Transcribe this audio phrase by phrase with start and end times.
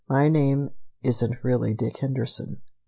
[0.09, 0.71] My name
[1.03, 2.63] isn't really Dick Henderson.